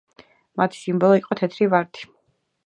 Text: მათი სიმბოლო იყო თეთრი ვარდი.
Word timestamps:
მათი 0.61 0.81
სიმბოლო 0.85 1.19
იყო 1.19 1.37
თეთრი 1.43 1.69
ვარდი. 1.75 2.09